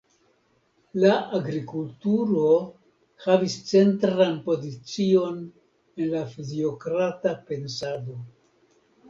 La 1.01 1.09
agrikulturo 1.39 2.45
havis 3.25 3.57
centran 3.73 4.33
pozicion 4.49 5.39
en 5.45 6.11
la 6.17 6.25
fiziokrata 6.33 7.37
pensado. 7.53 8.19